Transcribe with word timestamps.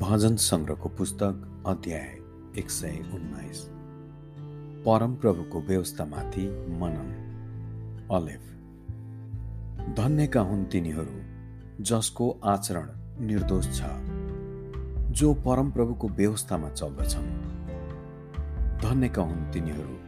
भजन 0.00 0.36
सङ्ग्रहको 0.36 0.88
पुस्तक 0.88 1.64
अध्याय 1.66 2.58
एक 2.58 2.70
सय 2.70 2.96
उन्नाइस। 3.14 3.58
परमप्रभुको 4.86 5.60
व्यवस्थामाथि 5.60 6.42
मनन। 6.80 7.08
अलेफ। 8.12 8.42
धन्यका 9.96 10.40
हुन् 10.40 10.64
तिनीहरू 10.64 11.16
जसको 11.84 12.40
आचरण 12.44 12.88
निर्दोष 13.26 13.80
छ 13.80 13.82
जो 15.12 15.34
परमप्रभुको 15.34 16.08
व्यवस्थामा 16.08 16.68
चल्दछन्। 16.70 17.28
धन्यका 18.82 19.22
हुन् 19.22 19.52
तिनीहरू 19.52 19.98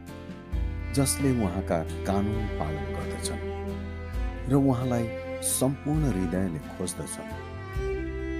जसले 0.93 1.31
उहाँका 1.41 1.83
कानुन 2.05 2.45
पालन 2.59 2.85
गर्दछन् 2.93 4.51
र 4.51 4.55
उहाँलाई 4.55 5.07
सम्पूर्ण 5.41 6.03
हृदयले 6.03 6.59
खोज्दछन्। 6.59 7.29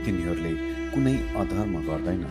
तिनीहरूले 0.06 0.79
कुनै 0.94 1.16
अधर्म 1.38 1.74
गर्दैन। 1.88 2.24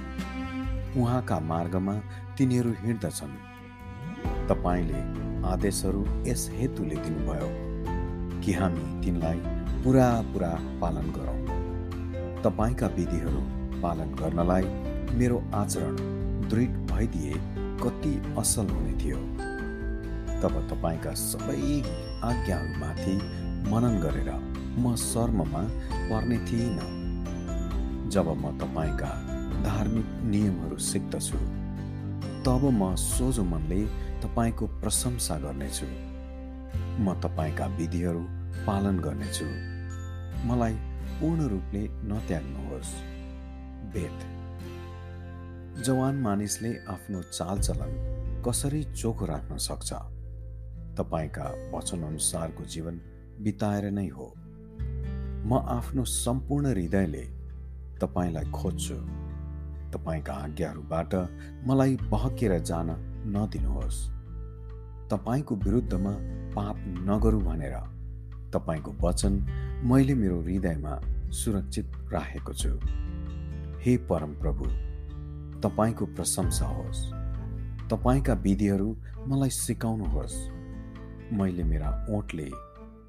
उहाँका 0.96 1.38
मार्गमा 1.40 1.94
तिनीहरू 2.38 2.70
हिँड्दछन्। 2.70 3.34
तपाईँले 4.48 5.00
आदेशहरू 5.48 6.02
यस 6.26 6.50
हेतुले 6.52 6.96
दिनुभयो 6.96 7.48
कि 8.40 8.52
हामी 8.52 9.04
तिनलाई 9.04 9.40
पुरा 9.84 10.08
पुरा 10.32 10.52
पालन 10.80 11.06
गरौँ। 11.16 11.40
तपाईँका 12.42 12.86
विधिहरू 12.86 13.42
पालन 13.82 14.14
गर्नलाई 14.14 14.64
मेरो 15.18 15.42
आचरण 15.54 15.96
दृढ 16.48 16.74
भइदिए 16.90 17.34
कति 17.82 18.34
असल 18.38 18.66
हुने 18.66 18.92
थियो। 18.92 19.20
तब 20.42 20.54
तपाईँका 20.70 21.14
सबै 21.14 21.80
आज्ञाहरूमाथि 22.24 23.16
मनन 23.70 24.00
गरेर 24.00 24.30
म 24.78 24.94
शर्ममा 24.96 25.62
पर्ने 26.10 26.38
थिइनँ। 26.38 26.97
जब 28.08 28.28
म 28.28 28.58
तपाईँका 28.58 29.10
धार्मिक 29.62 30.06
नियमहरू 30.06 30.78
सिक्दछु 30.78 31.38
तब 32.44 32.70
म 32.72 32.94
सोझो 32.94 33.44
मनले 33.44 33.86
तपाईँको 34.22 34.66
प्रशंसा 34.66 35.38
गर्नेछु। 35.38 35.86
म 37.02 37.20
तपाईँका 37.20 37.66
विधिहरू 37.66 38.20
पालन 38.66 38.98
गर्नेछु। 38.98 39.44
मलाई 40.46 40.74
पूर्ण 41.20 41.46
रूपले 41.46 41.88
नत्याग्नुहोस्। 41.88 42.92
वेद 43.94 44.18
जवान 45.82 46.14
मानिसले 46.14 46.76
आफ्नो 46.88 47.22
चालचलन 47.22 48.42
कसरी 48.46 48.84
चोखो 48.84 49.24
राख्न 49.26 49.56
सक्छ? 49.56 49.92
तपाईँका 50.98 51.70
वचनअनुसारको 51.74 52.64
जीवन 52.64 53.00
बिताएर 53.40 53.90
नै 53.90 54.08
हो। 54.08 54.34
म 55.44 55.64
आफ्नो 55.68 56.04
सम्पूर्ण 56.04 56.66
हृदयले 56.66 57.37
तपाईँलाई 58.00 58.50
खोज्छु। 58.50 58.94
तपाईँका 59.92 60.32
आज्ञाहरूबाट 60.32 61.14
मलाई 61.66 61.96
बहकेर 61.96 62.58
जान 62.58 62.90
नदिनुहोस्। 63.26 64.10
तपाईँको 65.10 65.56
विरुद्धमा 65.56 66.10
पाप 66.54 66.76
नगरौँ 66.78 67.42
भनेर 67.42 67.76
तपाईँको 68.52 68.94
वचन 69.02 69.32
मैले 69.84 70.14
मेरो 70.14 70.40
हृदयमा 70.40 71.00
सुरक्षित 71.30 71.92
राखेको 72.12 72.52
छु। 72.52 72.70
हे 73.80 73.96
परम 73.96 74.32
प्रभु 74.34 74.64
तपाईँको 75.60 76.06
प्रशंसा 76.06 76.66
होस्। 76.66 77.02
तपाईँका 77.90 78.34
विधिहरू 78.34 78.96
मलाई 79.26 79.50
सिकाउनुहोस्। 79.50 80.36
मैले 81.32 81.64
मेरा 81.64 82.06
ओठले 82.10 82.50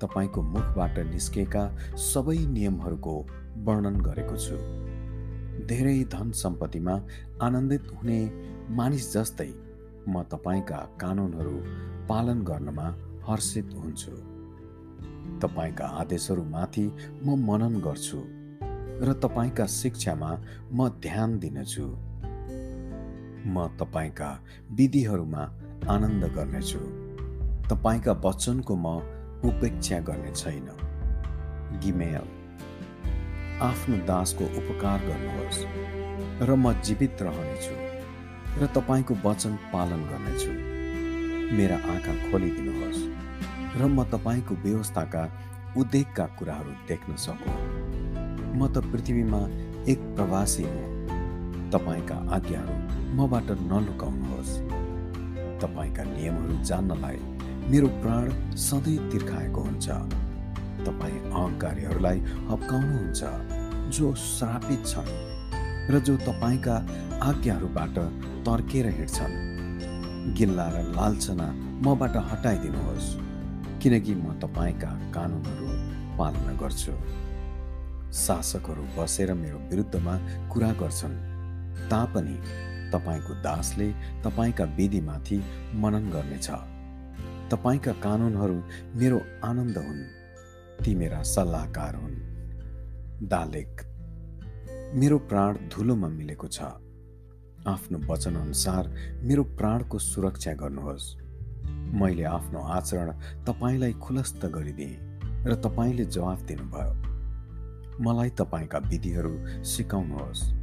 तपाईँको 0.01 0.41
मुखबाट 0.41 0.99
निस्केका 0.99 1.63
सबै 1.95 2.37
नियमहरूको 2.37 3.27
वर्णन 3.65 4.01
गरेको 4.01 4.35
छु। 4.35 4.57
धेरै 5.65 6.03
धन 6.03 6.31
सम्पत्तिमा 6.31 6.95
आनन्दित 7.41 7.83
हुने 7.91 8.19
मानिस 8.69 9.13
जस्तै 9.13 9.51
म 10.07 10.23
तपाईँका 10.23 10.77
कानुनहरू 11.01 11.55
पालन 12.09 12.43
गर्नमा 12.43 12.87
हर्षित 13.27 13.69
हुन्छु। 13.73 14.11
तपाईँका 15.41 15.85
आदेशहरूमाथि 15.85 16.85
म 17.25 17.35
मनन 17.47 17.75
गर्छु 17.79 18.19
र 19.05 19.13
तपाईँका 19.23 19.65
शिक्षामा 19.65 20.31
म 20.73 20.89
ध्यान 20.89 21.39
दिनेछु। 21.39 21.85
म 23.45 23.67
तपाईँका 23.79 24.29
विधिहरूमा 24.71 25.43
आनन्द 25.89 26.23
गर्नेछु। 26.25 26.79
तपाईँका 27.69 28.11
वचनको 28.25 28.75
म 28.75 28.87
उपेक्षा 29.45 29.99
गर्ने 29.99 30.31
छैन। 30.31 30.67
गिमेल 31.83 32.38
आफ्नो 33.59 33.95
दासको 34.07 34.45
उपकार 34.59 34.99
गर्नुहोस् 35.07 35.57
र 36.47 36.55
म 36.55 36.71
जीवित 36.79 37.21
रहनेछु 37.21 37.73
र 38.59 38.67
तपाईँको 38.75 39.13
वचन 39.23 39.55
पालन 39.73 40.01
गर्नेछु। 40.11 40.51
मेरा 41.57 41.77
आँखा 41.91 42.13
खोलिदिनुहोस् 42.31 43.01
र 43.79 43.87
म 43.87 44.03
तपाईँको 44.13 44.55
व्यवस्थाका 44.63 45.23
उद्वेगका 45.75 46.25
कुराहरू 46.39 46.71
देख्न 46.87 47.15
सकु। 47.15 47.51
म 48.55 48.67
त 48.71 48.79
पृथ्वीमा 48.79 49.41
एक 49.91 49.99
प्रवासी 50.15 50.63
हुँ। 50.63 50.87
तपाईँका 51.75 52.17
आज्ञाहरू 52.35 52.75
मबाट 53.19 53.51
नलुकाउनुहोस्। 53.67 54.55
तपाईँका 55.59 56.03
नियमहरू 56.15 56.55
जान्नलाई 56.63 57.19
मेरो 57.67 57.87
प्राण 57.99 58.25
सधैँ 58.55 58.97
तिर्खाएको 59.11 59.61
हुन्छ। 59.61 59.87
तपाईँ 60.85 61.19
अहङ्कारीहरूलाई 61.31 62.19
हप्काउनुहुन्छ 62.49 63.21
जो 63.97 64.13
श्रापित 64.15 64.81
छन् 64.85 65.11
र 65.91 65.99
जो 66.05 66.17
तपाईँका 66.17 66.75
आज्ञाहरूबाट 67.29 67.97
तर्केर 68.47 68.87
हिँड्छन्। 68.97 69.35
गिल्ला 70.37 70.67
र 70.69 70.77
लालचना 70.95 71.47
मबाट 71.85 72.15
हटाइदिनुहोस् 72.29 73.09
किनकि 73.81 74.13
म 74.15 74.39
तपाईँका 74.43 74.91
कानुनहरू 75.15 75.67
पालना 76.17 76.53
गर्छु। 76.61 76.93
शासकहरू 78.13 78.83
बसेर 78.97 79.33
मेरो 79.33 79.57
विरुद्धमा 79.69 80.15
कुरा 80.51 80.71
गर्छन् 80.81 81.17
तापनि 81.89 82.37
तपाईँको 82.93 83.33
दासले 83.45 83.87
तपाईँका 84.25 84.65
विधिमाथि 84.77 85.37
मनन 85.81 86.05
गर्नेछ। 86.13 86.49
तपाईँका 87.51 87.93
कानुनहरू 88.05 88.57
मेरो 88.99 89.19
आनन्द 89.43 89.77
हुन्। 89.77 90.18
ती 90.85 90.95
मेरा 90.95 91.23
सल्लाहकार 91.23 91.95
हुन्। 91.95 92.15
दालेक 93.27 93.81
मेरो 94.95 95.17
प्राण 95.19 95.53
धुलोमा 95.53 96.07
मिलेको 96.07 96.47
छ। 96.47 96.61
आफ्नो 97.67 98.13
वचनअनुसार 98.13 98.87
मेरो 99.23 99.43
प्राणको 99.43 99.99
सुरक्षा 99.99 100.53
गर्नुहोस्। 100.53 101.15
मैले 101.93 102.23
आफ्नो 102.23 102.59
आचरण 102.59 103.11
तपाईँलाई 103.45 103.93
खुलस्त 103.93 104.45
गरिदिएँ 104.45 105.19
र 105.45 105.55
तपाईँले 105.55 106.05
जवाफ 106.05 106.41
दिनुभयो। 106.41 106.93
मलाई 108.01 108.29
तपाईँका 108.29 108.77
विधिहरू 108.77 109.63
सिकाउनुहोस्। 109.63 110.53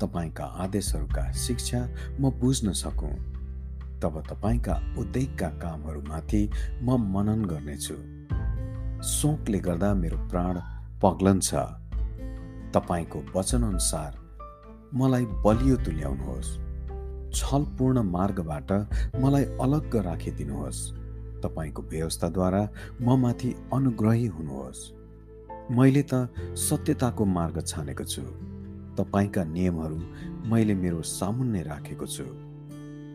तपाईँका 0.00 0.44
आदेशहरूका 0.44 1.32
शिक्षा 1.32 1.88
म 2.20 2.30
बुझ्न 2.30 2.72
सकौँ। 2.72 3.14
तब 4.02 4.22
तपाईँका 4.30 4.94
उद्योगका 4.98 5.48
कामहरूमाथि 5.48 6.50
म 6.82 7.16
मनन 7.16 7.44
गर्नेछु। 7.44 8.13
शोकले 9.04 9.58
गर्दा 9.58 9.94
मेरो 9.94 10.16
प्राण 10.16 10.60
पग्लन्छ। 11.02 11.54
तपाईँको 12.74 13.18
वचनअनुसार 13.36 14.12
मलाई 14.94 15.24
बलियो 15.24 15.76
तुल्याउनुहोस्। 15.76 16.50
छलपूर्ण 17.34 18.02
मार्गबाट 18.02 18.72
मलाई 19.20 19.44
अलग्ग 19.44 19.96
राखिदिनुहोस्। 19.96 20.92
तपाईँको 21.42 21.82
व्यवस्थाद्वारा 21.82 22.68
म 23.02 23.18
माथि 23.20 23.54
अनुग्रही 23.74 24.26
हुनुहोस्। 24.26 24.92
मैले 25.70 26.02
त 26.02 26.28
सत्यताको 26.56 27.24
मार्ग 27.24 27.60
छानेको 27.66 28.04
छु। 28.04 28.22
तपाईँका 28.96 29.44
नियमहरू 29.44 29.98
मैले 30.48 30.74
मेरो 30.74 31.02
सामुन्ने 31.02 31.62
राखेको 31.62 32.06
छु। 32.06 32.24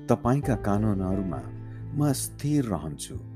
तपाईँका 0.06 0.56
कानुनहरूमा 0.56 1.42
म 1.96 2.14
स्थिर 2.14 2.66
रहन्छु। 2.66 3.29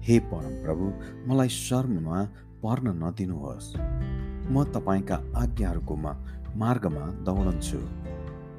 हे 0.00 0.18
परम 0.30 0.52
प्रभु 0.64 0.86
मलाई 1.28 1.48
शर्ममा 1.48 2.18
पर्न 2.62 2.86
नदिनुहोस्। 3.02 3.68
म 4.50 4.64
तपाईँका 4.74 5.16
आज्ञाहरूको 5.36 5.94
मार्गमा 6.60 7.04
दौडन्छु 7.26 7.80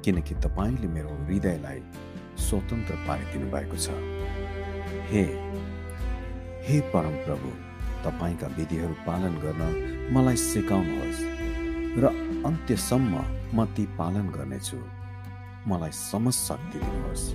किनकि 0.04 0.34
तपाईँले 0.44 0.88
मेरो 0.94 1.10
हृदयलाई 1.26 1.80
स्वतन्त्र 2.38 2.94
पारिदिनु 3.06 3.46
भएको 3.54 3.76
छ। 3.76 3.86
हे 5.10 5.24
हे 6.66 6.80
परम 6.94 7.14
प्रभु 7.26 7.50
तपाईँका 8.04 8.46
विधिहरू 8.58 8.94
पालन 9.06 9.34
गर्न 9.44 9.62
मलाई 10.14 10.36
सिकाउनुहोस् 10.36 11.22
र 12.02 12.04
अन्त्यसम्म 12.46 13.14
म 13.54 13.66
ती 13.76 13.84
पालन 13.98 14.26
गर्नेछु। 14.36 14.78
मलाई 15.70 15.92
समझ 15.94 16.34
शक्ति 16.34 16.78
दिनुहोस् 16.78 17.26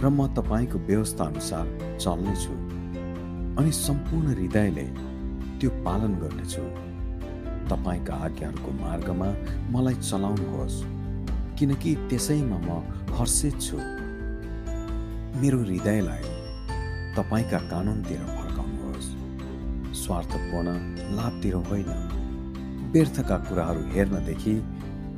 र 0.00 0.08
म 0.08 0.28
तपाईँको 0.36 0.78
व्यवस्था 0.88 1.24
अनुसार 1.24 1.66
चल्नेछु। 2.00 2.63
अनि 3.58 3.72
सम्पूर्ण 3.72 4.26
हृदयले 4.26 4.86
त्यो 5.60 5.70
पालन 5.84 6.14
गर्नेछु। 6.14 6.62
तपाईँका 7.70 8.14
आज्ञाहरूको 8.14 8.70
मार्गमा 8.80 9.28
मलाई 9.70 9.94
चलाउनुहोस् 9.94 10.78
किनकि 11.58 11.94
त्यसैमा 12.10 12.58
म 12.58 12.68
हर्षित 13.16 13.54
छु। 13.60 13.76
मेरो 15.40 15.58
हृदयलाई 15.58 16.24
तपाईँका 17.16 17.58
कानुनतिर 17.72 18.22
फर्काउनुहोस्। 18.36 19.08
स्वार्थपूर्ण 20.02 20.68
लाभतिर 21.16 21.54
होइन। 21.54 21.90
व्यर्थका 22.92 23.36
कुराहरू 23.38 23.82
हेर्नदेखि 23.94 24.54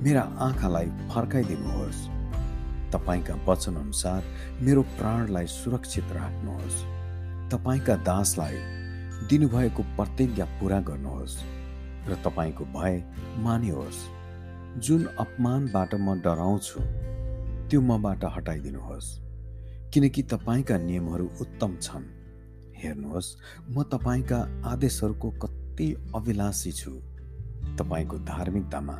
मेरा 0.04 0.22
आँखालाई 0.46 0.88
फर्काइदिनुहोस्। 1.12 2.00
तपाईँका 2.92 3.34
वचनअनुसार 3.48 4.20
मेरो 4.62 4.82
प्राणलाई 4.98 5.46
सुरक्षित 5.46 6.12
राख्नुहोस्। 6.12 6.95
तपाईँका 7.52 7.96
दासलाई 7.96 8.56
दिनुभएको 9.28 9.82
प्रतिज्ञा 9.82 10.44
पुरा 10.44 10.81
गर्नुहोस् 10.81 11.43
र 12.08 12.14
तपाईँको 12.14 12.64
भय 12.64 13.04
मानियोस्। 13.38 14.08
जुन 14.81 15.04
अपमानबाट 15.04 15.94
म 15.94 16.20
डराउँछु 16.20 16.81
त्यो 17.70 17.81
मबाट 17.81 18.25
हटाइदिनुहोस्। 18.25 19.20
किनकि 19.94 20.22
तपाईँका 20.22 20.78
नियमहरू 20.78 21.31
उत्तम 21.40 21.76
छन्। 21.82 22.04
हेर्नुहोस् 22.76 23.37
म 23.70 23.82
तपाईँका 23.82 24.62
आदेशहरूको 24.64 25.31
कति 25.31 26.10
अभिलाषी 26.14 26.72
छु। 26.72 26.90
तपाईँको 27.78 28.19
धार्मिकतामा 28.19 28.98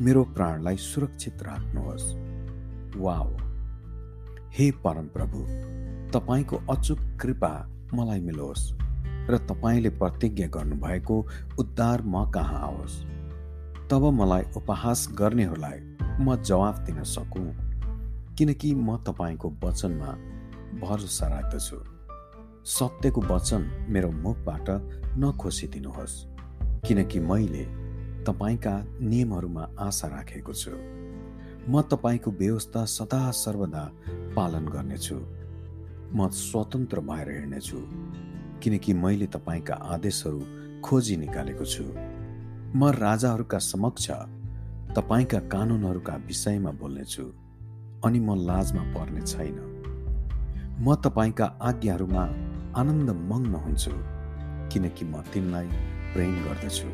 मेरो 0.00 0.24
प्राणलाई 0.24 0.76
सुरक्षित 0.76 1.42
राख्नुहोस्। 1.42 2.14
वाओ! 2.96 3.36
हे 4.52 4.70
परमप्रभु 4.70 5.38
तपाईँको 6.12 6.56
अचुक 6.56 6.98
कृपा 7.20 7.71
मलाई 7.94 8.20
मिलोस् 8.20 8.72
र 9.30 9.38
तपाईँले 9.38 9.90
प्रतिज्ञा 9.90 10.46
गर्नुभएको 10.48 11.16
उद्धार 11.58 12.02
म 12.02 12.30
कहाँ 12.30 12.60
आओस्? 12.60 12.94
तब 13.90 14.04
मलाई 14.10 14.42
उपहास 14.56 15.08
गर्नेहरूलाई 15.18 15.78
म 16.20 16.36
जवाफ 16.36 16.78
दिन 16.78 17.02
सकुँ 17.04 17.48
किनकि 18.38 18.74
म 18.74 18.96
तपाईँको 18.96 19.52
वचनमा 19.64 20.10
भरोसा 20.80 21.26
राख्दछु। 21.28 21.76
सत्यको 22.64 23.20
वचन 23.20 23.86
मेरो 23.88 24.10
मुखबाट 24.10 24.68
नखोसिदिनुहोस् 25.18 26.24
किनकि 26.86 27.20
मैले 27.20 27.64
तपाईँका 28.24 28.74
नियमहरूमा 29.00 29.68
आशा 29.78 30.08
राखेको 30.08 30.52
छु। 30.52 30.70
म 31.68 31.82
तपाईँको 31.82 32.30
व्यवस्था 32.30 32.84
सदा 32.84 33.30
सर्वदा 33.30 33.84
पालन 34.36 34.66
गर्नेछु। 34.66 35.41
म 36.14 36.28
स्वतन्त्र 36.28 37.00
भएर 37.00 37.28
हिँड्नेछु 37.30 37.78
किनकि 38.62 38.92
मैले 38.94 39.26
तपाईँका 39.26 39.74
आदेशहरू 39.74 40.40
खोजी 40.84 41.16
निकालेको 41.16 41.64
छु। 41.64 41.84
म 42.76 42.90
राजाहरूका 42.96 43.58
समक्ष 43.58 44.10
तपाईँका 44.96 45.38
कानुनहरूका 45.54 46.14
विषयमा 46.28 46.70
बोल्नेछु 46.80 47.24
अनि 48.04 48.20
म 48.20 48.34
लाजमा 48.46 48.82
पर्ने 48.94 49.22
छैन। 49.22 49.56
म 50.80 50.94
तपाईँका 50.94 51.46
आज्ञाहरूमा 51.62 52.24
आनन्द 52.76 53.10
मग्न 53.30 53.54
हुन्छु 53.64 53.92
किनकि 54.72 55.04
म 55.04 55.22
तिनलाई 55.32 55.66
प्रेम 56.12 56.34
गर्दछु। 56.44 56.88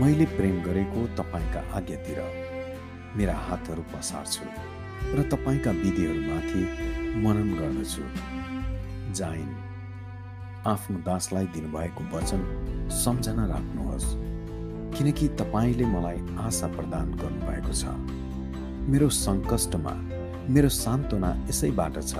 मैले 0.00 0.26
प्रेम 0.36 0.62
गरेको 0.62 1.06
तपाईँका 1.16 1.60
आज्ञातिर 1.76 2.18
मेरा 3.16 3.36
हातहरू 3.48 3.82
पसार्छु 3.92 4.44
र 5.16 5.22
तपाईँका 5.32 5.70
विधिहरूमाथि 5.82 6.62
मनन 7.16 7.54
गर्दछु। 7.58 8.02
जाइन। 9.12 9.56
आफ्नो 10.66 10.98
दासलाई 10.98 11.46
दिनुभएको 11.46 12.16
वचन 12.16 12.40
सम्झना 12.90 13.46
राख्नुहोस्। 13.46 14.14
किनकि 14.98 15.28
तपाईँले 15.28 15.84
मलाई 15.84 16.36
आशा 16.36 16.66
प्रदान 16.66 17.12
गर्नुभएको 17.12 17.72
छ। 17.72 17.84
मेरो 18.88 19.08
सङ्कष्टमा 19.08 19.90
मेरो 20.48 20.68
सान्त्वना 20.68 21.46
यसैबाट 21.48 21.92
छ। 21.92 22.14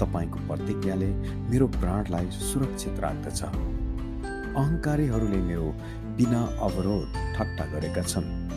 तपाईँको 0.00 0.38
प्रतिज्ञाले 0.38 1.06
मेरो 1.50 1.66
प्राणलाई 1.66 2.30
सुरक्षित 2.30 3.00
राख्दछ। 3.00 3.42
अहङ्कारीहरूले 3.42 5.36
मेरो 5.36 5.74
बिना 6.16 6.42
अवरोध 6.60 7.36
ठट्टा 7.36 7.64
गरेका 7.66 8.02
छन्। 8.02 8.48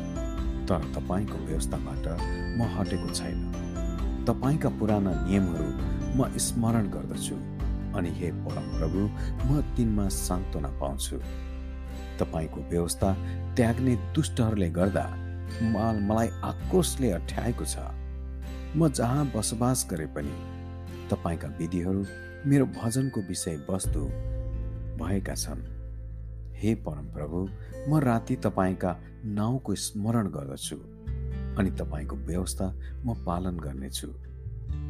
तर 0.65 0.79
तपाईँको 0.95 1.37
व्यवस्थाबाट 1.37 2.07
म 2.57 2.79
हटेको 2.79 3.09
छैन। 3.09 3.40
तपाईँका 4.31 4.69
पुराना 4.79 5.11
नियमहरू 5.27 5.69
म 6.15 6.37
स्मरण 6.39 6.85
गर्दछु। 6.87 7.35
अनि 7.97 8.09
हे 8.09 8.31
परम 8.31 8.65
प्रभु 8.79 8.99
म 9.47 9.61
तिनमा 9.75 10.07
सान्त्वना 10.07 10.69
पाउँछु। 10.79 11.17
तपाईँको 12.19 12.59
व्यवस्था 12.71 13.09
त्याग्ने 13.55 13.95
दुष्टहरूले 14.15 14.69
गर्दा 14.69 15.03
मलाई 16.07 16.27
आक्रोशले 16.43 17.11
अठ्याएको 17.11 17.65
छ। 17.65 17.75
म 18.75 18.87
जहाँ 18.87 19.25
बसोबास 19.35 19.87
गरे 19.91 20.07
पनि 20.15 20.35
तपाईँका 21.11 21.47
विधिहरू 21.59 22.05
मेरो 22.47 22.65
भजनको 22.79 23.19
विषय 23.27 23.55
वस्तु 23.69 24.01
भएका 24.95 25.35
छन्। 25.35 25.67
हे 26.55 26.75
परमप्रभु 26.87 27.39
म 27.89 27.99
राति 27.99 28.35
तपाईँका 28.35 28.91
नाउँको 29.25 29.75
स्मरण 29.75 30.27
गर्दछु। 30.27 30.77
अनि 31.57 31.71
तपाईँको 31.71 32.15
व्यवस्था 32.15 32.75
म 33.05 33.13
पालन 33.25 33.57
गर्नेछु। 33.57 34.07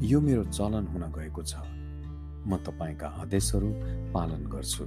यो 0.02 0.22
मेरो 0.22 0.44
चलन 0.44 0.88
हुन 0.88 1.02
गएको 1.02 1.44
छ। 1.44 1.56
म 2.48 2.58
तपाईँका 2.58 3.08
आदेशहरू 3.08 3.70
पालन 4.14 4.46
गर्छु। 4.48 4.86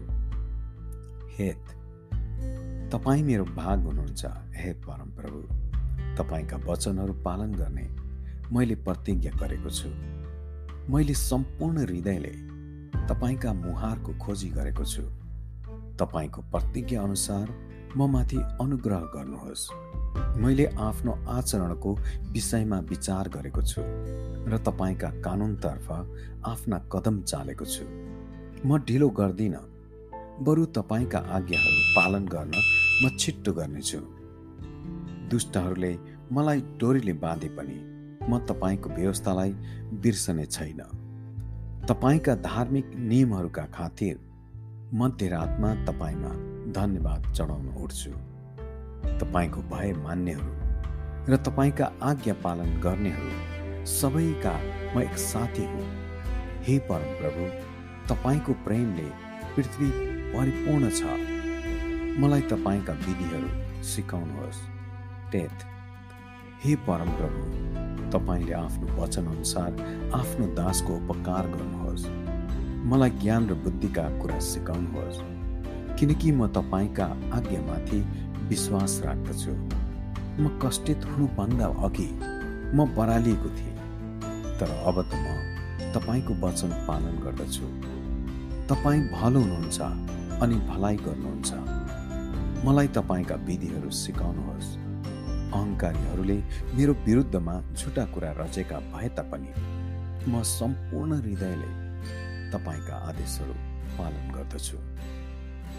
हेत 1.39 1.65
तपाईँ 2.93 3.23
मेरो 3.23 3.45
भाग 3.45 3.81
हुनुहुन्छ। 3.81 4.25
हे 4.55 4.73
परमप्रभु 4.73 5.41
तपाईँका 6.17 6.57
वचनहरू 6.57 7.13
पालन 7.13 7.53
गर्ने 7.53 7.87
मैले 8.53 8.75
प्रतिज्ञा 8.75 9.33
गरेको 9.33 9.71
छु। 9.71 9.89
मैले 10.93 11.15
सम्पूर्ण 11.15 11.79
हृदयले 11.79 12.35
तपाईँका 13.09 13.53
मुहारको 13.53 14.13
खोजी 14.19 14.49
गरेको 14.49 14.85
छु। 14.85 15.03
तपाईँको 15.97 16.43
प्रतिज्ञा 16.43 17.03
अनुसार 17.03 17.49
म 17.97 18.11
माथि 18.13 18.37
अनुग्रह 18.37 18.99
गर्नुहोस्। 18.99 19.84
मैले 20.15 20.67
आफ्नो 20.79 21.13
आचरणको 21.29 21.91
विषयमा 22.33 22.79
विचार 22.79 23.29
गरेको 23.29 23.63
छु 23.63 23.83
र 24.51 24.59
तपाईँका 24.67 25.09
कानुनतर्फ 25.21 25.91
आफ्ना 26.47 26.79
कदम 26.93 27.23
चालेको 27.23 27.65
छु। 27.65 27.85
म 28.67 28.79
ढिलो 28.79 29.09
गर्दिनँ 29.09 29.65
बरु 30.41 30.65
तपाईँका 30.77 31.19
आज्ञाहरू 31.19 31.81
पालन 31.97 32.25
गर्न 32.27 32.53
म 33.05 33.17
छिट्टो 33.19 33.53
गर्नेछु। 33.53 33.99
दुष्टहरूले 35.31 35.93
मलाई 36.33 36.61
डोरीले 36.81 37.13
बाँधे 37.13 37.49
पनि 37.49 37.79
म 38.31 38.39
तपाईँको 38.49 38.91
व्यवस्थालाई 38.91 39.51
बिर्सने 40.03 40.47
छैन। 40.47 40.83
तपाईँका 41.89 42.35
धार्मिक 42.35 42.87
नियमहरूका 42.95 43.65
खातिर 43.75 44.15
मध्यरातमा 44.95 45.75
तपाईँमा 45.85 46.33
धन्यवाद 46.73 47.33
चढाउन 47.33 47.69
उठ्छु। 47.83 48.34
तपाईँको 49.21 49.61
भय 49.63 49.93
मान्नेहरू 49.93 50.53
र 51.33 51.37
तपाईँका 51.37 51.93
आज्ञा 52.03 52.35
पालन 52.35 52.81
गर्नेहरू 52.81 53.87
सबैका 53.87 54.55
म 54.97 55.03
एक 55.03 55.19
साथी 55.19 55.65
हुँ। 55.65 55.87
हे 56.63 56.79
परम 56.79 57.13
प्रभु 57.21 57.45
तपाईँको 58.09 58.53
प्रेमले 58.53 59.09
पृथ्वी 59.57 59.91
परिपूर्ण 60.33 60.91
छ। 60.91 61.03
मलाई 62.21 62.41
तपाईँका 62.41 62.93
विधिहरू 62.93 63.83
सिकाउनुहोस्। 63.85 64.61
टेथ 65.33 65.65
हे 66.65 66.75
परम 66.77 67.11
प्रभु 67.11 67.43
तपाईँले 68.11 68.53
आफ्नो 68.53 69.03
वचनअनुसार 69.03 69.71
आफ्नो 70.15 70.47
दासको 70.47 70.97
उपकार 70.97 71.47
गर्नुहोस्। 71.47 72.07
मलाई 72.87 73.11
ज्ञान 73.11 73.49
र 73.49 73.55
बुद्धिका 73.55 74.03
कुरा 74.23 74.39
सिकाउनुहोस्। 74.39 75.19
किनकि 75.99 76.33
म 76.33 76.47
तपाईँका 76.47 77.05
आज्ञामाथि 77.33 78.01
विश्वास 78.49 79.01
राख्दछु। 79.05 79.53
म 80.43 80.59
कष्टित 80.63 81.05
हुनुभन्दा 81.05 81.67
अघि 81.87 82.09
म 82.77 82.87
बरालिएको 82.97 83.49
थिएँ। 83.49 83.77
तर 84.59 84.71
अब 84.89 84.97
त 85.11 85.13
म 85.15 85.27
तपाईँको 85.95 86.35
वचन 86.43 86.71
पालन 86.89 87.15
गर्दछु। 87.25 87.67
तपाईँ 88.69 89.03
भलो 89.13 89.41
हुनुहुन्छ 89.41 89.81
अनि 90.43 90.57
भलाइ 90.71 90.97
गर्नुहुन्छ। 91.07 91.51
मलाई 92.67 92.89
तपाईँका 92.89 93.35
विधिहरू 93.47 93.91
सिकाउनुहोस्। 93.91 94.71
अहङ्कारीहरूले 95.55 96.39
मेरो 96.77 96.93
विरुद्धमा 97.07 97.55
झुटा 97.79 98.05
कुरा 98.15 98.31
रचेका 98.39 98.79
भए 98.93 99.09
तापनि 99.17 99.51
म 100.31 100.43
सम्पूर्ण 100.43 101.11
हृदयले 101.21 101.71
तपाईँका 102.53 102.95
आदेशहरू 103.09 103.55
पालन 103.99 104.27
गर्दछु। 104.35 104.79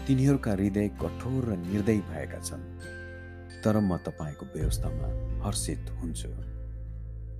तिनीहरूका 0.06 0.52
हृदय 0.52 0.88
कठोर 0.88 1.44
र 1.44 1.56
निर्दय 1.56 1.98
भएका 1.98 2.38
छन्। 2.38 2.62
तर 3.64 3.78
म 3.80 3.96
तपाईँको 3.96 4.46
व्यवस्थामा 4.46 5.08
हर्षित 5.44 5.90
हुन्छु। 5.90 6.28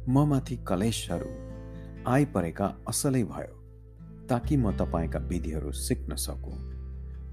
म 0.08 0.24
माथि 0.26 0.56
कलेशहरू 0.56 1.30
आइपरेका 2.10 2.66
असलै 2.88 3.22
भयो 3.24 3.54
ताकि 4.26 4.56
म 4.56 4.72
तपाईँका 4.76 5.18
विधिहरू 5.18 5.72
सिक्न 5.72 6.14
सकु। 6.16 6.52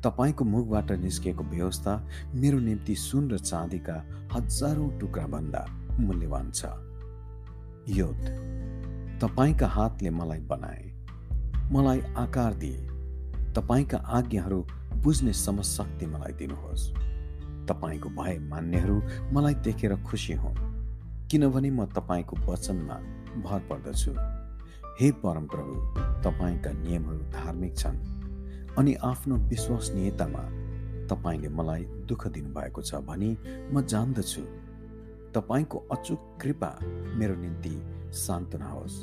तपाईँको 0.02 0.46
मुखबाट 0.46 0.92
निस्किएको 0.92 1.44
व्यवस्था 1.44 1.94
मेरो 2.36 2.60
निम्ति 2.60 2.96
सुन 2.96 3.32
र 3.32 3.38
चाँदीका 3.38 3.98
हजारौँ 4.34 5.00
टुक्राभन्दा 5.00 5.66
मूल्यवान 6.00 6.52
छ। 6.52 6.66
योद 7.90 8.24
तपाईँका 9.22 9.68
हातले 9.68 10.10
मलाई 10.10 10.40
बनाए। 10.40 10.84
मलाई 11.72 12.02
आकार 12.18 12.54
दिए। 12.54 12.88
तपाईँका 13.54 13.98
आज्ञाहरू 13.98 14.66
बुझ्ने 15.04 15.34
समशक्ति 15.34 16.06
मलाई 16.06 16.34
दिनुहोस्। 16.34 16.92
तपाईँको 17.68 18.10
भय 18.10 18.40
मान्नेहरू 18.40 19.02
मलाई 19.34 19.54
देखेर 19.54 19.96
खुसी 20.04 20.34
हुन्। 20.34 20.56
किनभने 21.32 21.70
म 21.72 21.86
तपाईँको 21.86 22.36
वचनमा 22.38 22.96
भर 23.44 23.60
पर्दछु। 23.60 24.12
हे 25.00 25.12
परमप्रभु 25.12 25.74
तपाईँका 26.24 26.72
नियमहरू 26.72 27.18
धार्मिक 27.18 27.78
छन् 27.78 27.98
अनि 28.78 28.94
आफ्नो 28.94 29.36
विश्वसनीयतामा 29.36 30.44
तपाईँले 31.08 31.50
मलाई 31.50 31.84
दुःख 31.84 32.28
दिनुभएको 32.28 32.82
छ 32.82 32.96
भनी 32.96 33.38
म 33.74 33.82
जान्दछु। 33.82 34.42
तपाईँको 35.34 35.78
अचुक 35.92 36.38
कृपा 36.42 36.80
मेरो 37.16 37.36
निम्ति 37.36 37.74
सान्त्वना 38.14 38.70
होस्। 38.70 38.98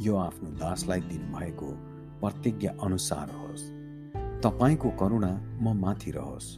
यो 0.00 0.16
आफ्नो 0.16 0.50
दासलाई 0.50 1.00
दिनुभएको 1.00 1.68
प्रतिज्ञा 2.20 2.72
अनुसार 2.82 3.30
होस्। 3.30 3.75
तपाईँको 4.36 4.90
करुणा 4.90 5.32
म 5.60 5.72
माथि 5.80 6.10
रहोस् 6.10 6.48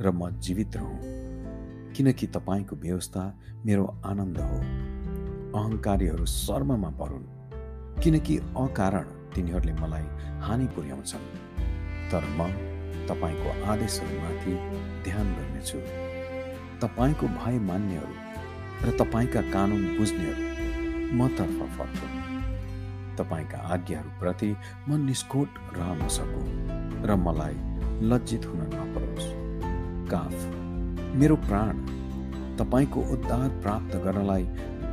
र 0.00 0.10
म 0.10 0.30
जीवित 0.40 0.76
रहँ। 0.76 1.92
किनकि 1.92 2.26
तपाईँको 2.26 2.76
व्यवस्था 2.76 3.22
मेरो 3.66 3.84
आनन्द 4.04 4.38
हो। 4.38 4.58
अहङ्कारीहरू 5.60 6.24
शर्ममा 6.24 6.90
परुन् 6.90 7.26
किनकि 8.00 8.36
अकारण 8.36 9.04
तिनीहरूले 9.34 9.72
मलाई 9.72 10.06
हानि 10.40 10.66
पुर्याउँछन्। 10.66 11.26
तर 12.10 12.24
म 12.38 12.48
तपाईँको 13.08 13.50
आदेशहरूमाथि 13.70 14.54
ध्यान 15.04 15.26
गर्नेछु। 15.34 15.78
तपाईँको 16.80 17.26
भय 17.26 17.58
मान्नेहरू 17.58 18.14
र 18.86 18.96
तपाईँका 18.98 19.40
कानुन 19.52 19.84
बुझ्नेहरू 19.98 21.16
मतर्फ 21.16 21.60
फर्कु 21.76 22.08
तपाईँका 23.18 23.58
आज्ञाहरूप्रति 23.58 24.50
म 24.88 25.04
निष्कोट 25.06 25.48
रहन 25.76 26.08
सकु। 26.08 26.65
र 27.06 27.16
मलाई 27.16 27.54
लज्जित 28.02 28.46
हुन 28.46 28.60
नपरोस्। 28.74 29.26
काफ 30.10 30.34
मेरो 31.16 31.36
प्राण 31.46 31.74
तपाईँको 32.58 33.00
उद्धार 33.14 33.48
प्राप्त 33.62 33.96
गर्नलाई 34.04 34.44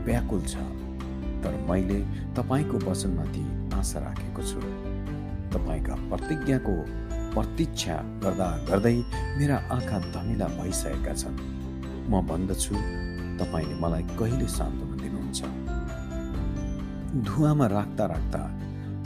व्याकुल 0.05 0.41
छ 0.45 0.55
तर 1.43 1.53
मैले 1.69 1.99
तपाईँको 2.37 2.77
वचनमाथि 2.89 3.43
आशा 3.75 3.99
राखेको 3.99 4.41
छु। 4.43 4.59
तपाईँका 5.53 5.95
प्रतिज्ञाको 6.09 6.75
प्रतीक्षा 7.33 7.95
गर्दा 8.23 8.49
गर्दै 8.69 8.97
मेरा 9.37 9.57
आँखा 9.71 9.97
धमिला 10.13 10.47
भइसकेका 10.57 11.13
छन्। 11.13 11.37
म 12.09 12.21
भन्दछु 12.29 12.75
तपाईँले 13.39 13.75
मलाई 13.81 14.03
कहिले 14.19 14.47
सान्त्वना 14.47 14.95
दिनुहुन्छ। 15.03 15.39
धुवामा 17.25 17.65
राख्दा 17.67 18.05
राख्दा 18.05 18.41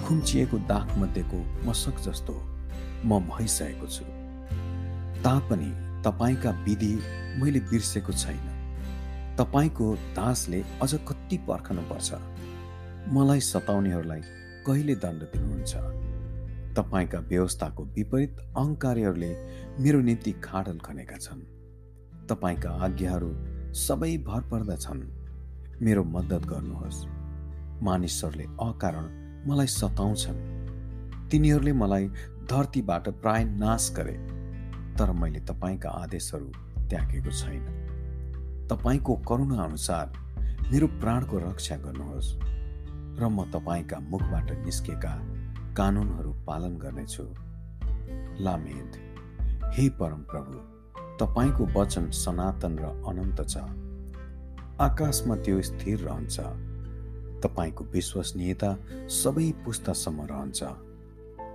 खुम्चिएको 0.05 0.57
दागमध्येको 0.71 1.39
मसक 1.67 1.95
जस्तो 2.05 2.33
म 3.05 3.19
भइसकेको 3.19 3.87
छु। 3.87 4.05
तापनि 5.23 6.01
तपाईँका 6.03 6.51
विधि 6.51 6.99
मैले 7.37 7.59
बिर्सेको 7.59 8.13
छैन। 8.13 8.57
तपाईँको 9.37 9.95
दासले 9.95 10.63
अझ 10.81 10.93
कति 10.95 11.37
पर्खनुपर्छ। 11.37 12.13
मलाई 13.09 13.39
सताउनेहरूलाई 13.39 14.21
कहिले 14.67 14.95
दण्ड 14.95 15.23
दिनुहुन्छ? 15.23 15.75
तपाईँका 16.77 17.19
व्यवस्थाको 17.19 17.83
विपरीत 17.83 18.37
अहङ्कारीहरूले 18.39 19.35
मेरो 19.79 19.99
निम्ति 20.01 20.31
खाडल 20.31 20.77
खनेका 20.77 21.17
छन्। 21.17 21.41
तपाईँका 22.27 22.71
आज्ञाहरू 22.71 23.35
सबै 23.73 24.17
भर 24.17 24.41
पर्दा 24.41 24.75
छन् 24.75 25.03
मेरो 25.81 26.03
मद्दत 26.03 26.45
गर्नुहोस्। 26.45 27.05
मानिसहरूले 27.83 28.43
अकारण 28.43 29.27
मलाई 29.49 29.67
सताउँछन्। 29.67 30.57
तिनीहरूले 31.31 31.73
मलाई 31.73 32.09
धरतीबाट 32.49 33.09
प्राय 33.09 33.43
नाश 33.43 33.91
गरे 33.97 34.13
तर 34.97 35.11
मैले 35.11 35.39
तपाईँका 35.39 35.89
आदेशहरू 35.89 36.51
त्यागेको 36.89 37.31
छैन। 37.31 37.63
तपाईँको 38.69 39.15
करुणा 39.29 39.63
अनुसार 39.63 40.13
मेरो 40.71 40.87
प्राणको 40.87 41.37
रक्षा 41.39 41.75
गर्नुहोस् 41.75 42.29
र 43.19 43.27
म 43.27 43.43
तपाईँका 43.51 43.99
मुखबाट 43.99 44.51
निस्केका 44.65 45.13
कानुनहरू 45.77 46.31
पालन 46.47 46.77
गर्नेछु। 46.77 47.23
लामेद 48.43 48.91
हे 49.75 49.89
परम 49.89 50.23
प्रभु 50.31 50.55
तपाईँको 51.19 51.63
वचन 51.75 52.09
सनातन 52.15 52.79
र 52.79 52.85
अनन्त 53.07 53.39
छ। 53.49 53.57
आकाशमा 54.79 55.35
त्यो 55.35 55.61
स्थिर 55.61 55.99
रहन्छ। 55.99 56.39
तपाईँको 57.43 57.83
विश्वसनीयता 57.83 58.71
सबै 59.11 59.51
पुस्तासम्म 59.65 60.21
रहन्छ। 60.21 60.86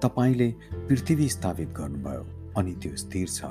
तपाईँले 0.03 0.49
पृथ्वी 0.89 1.29
स्थापित 1.29 1.69
गर्नुभयो 1.69 2.23
अनि 2.59 2.73
त्यो 2.83 2.97
स्थिर 2.97 3.29
छ। 3.29 3.45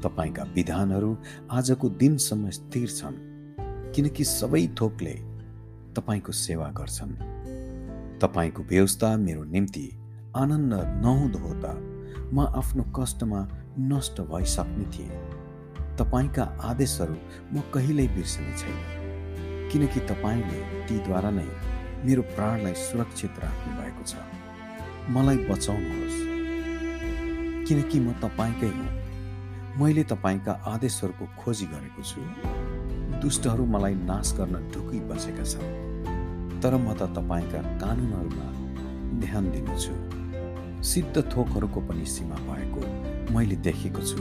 तपाईँका 0.00 0.42
विधानहरू 0.56 1.10
आजको 1.52 1.88
दिनसम्म 2.00 2.50
स्थिर 2.50 2.88
छन् 2.88 3.16
किनकि 3.92 4.24
सबै 4.24 4.66
थोकले 4.80 5.14
तपाईँको 5.96 6.32
सेवा 6.32 6.68
गर्छन्। 6.78 7.12
तपाईँको 8.22 8.62
व्यवस्था 8.62 9.16
मेरो 9.16 9.44
निम्ति 9.44 9.86
आनन्द 10.36 10.72
नहुँदो 11.04 11.38
हो 11.38 11.52
त 11.60 11.76
म 12.32 12.48
आफ्नो 12.60 12.82
कष्टमा 12.96 13.40
नष्ट 13.92 14.20
भइसक्ने 14.32 14.86
थिएँ। 14.94 15.20
तपाईँका 16.00 16.44
आदेशहरू 16.64 17.16
म 17.52 17.60
कहिल्यै 17.74 18.08
बिर्सने 18.16 18.52
छैन 18.56 18.78
किनकि 19.68 20.00
तपाईँले 20.08 20.60
तीद्वारा 20.88 21.30
नै 21.30 21.48
मेरो 22.04 22.22
प्राणलाई 22.34 22.74
सुरक्षित 22.88 23.44
राख्नु 23.44 23.76
भएको 23.76 24.04
छ। 24.08 24.47
मलाई 25.10 25.36
बचाउनुहोस्। 25.36 26.18
किनकि 27.68 28.00
म 28.00 28.12
तपाईँकै 28.12 28.66
हुँ। 28.66 28.88
मैले 29.80 30.04
तपाईँका 30.04 30.52
आदेशहरूको 30.66 31.24
खोजी 31.38 31.66
गरेको 31.66 32.02
छु। 32.02 32.20
दुष्टहरू 33.20 33.66
मलाई 33.66 33.94
नाश 33.94 34.32
गर्न 34.36 34.70
ढुकी 34.74 35.00
बसेका 35.00 35.44
छन्। 35.44 36.60
तर 36.60 36.76
म 36.76 36.92
त 36.92 37.02
तपाईँका 37.16 37.60
कानुनहरूमा 37.78 38.48
ध्यान 39.20 39.50
दिनेछु 39.50 39.94
सिद्ध 40.82 41.16
थोकहरूको 41.16 41.80
पनि 41.80 42.06
सीमा 42.06 42.36
भएको 42.36 42.80
मैले 43.34 43.56
देखेको 43.56 44.02
छु। 44.02 44.18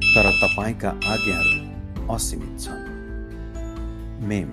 तर 0.00 0.26
तपाईँका 0.42 0.88
आज्ञाहरू 0.88 2.14
असीमित 2.14 2.60
छन्। 2.60 2.84
मेम 4.20 4.48